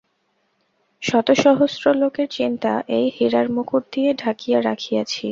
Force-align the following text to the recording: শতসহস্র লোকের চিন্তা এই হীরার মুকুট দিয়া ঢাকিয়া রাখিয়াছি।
শতসহস্র 1.01 1.85
লোকের 1.93 2.27
চিন্তা 2.31 2.73
এই 2.97 3.07
হীরার 3.15 3.47
মুকুট 3.49 3.83
দিয়া 3.93 4.11
ঢাকিয়া 4.13 4.59
রাখিয়াছি। 4.61 5.25